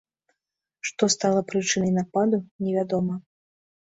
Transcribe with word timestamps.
Што 0.89 1.03
стала 1.15 1.41
прычынай 1.53 1.91
нападу, 1.99 2.43
невядома. 2.67 3.13